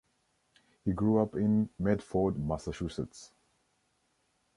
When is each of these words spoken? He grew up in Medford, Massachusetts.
He 0.83 0.93
grew 0.93 1.21
up 1.21 1.35
in 1.35 1.69
Medford, 1.77 2.35
Massachusetts. 2.35 3.33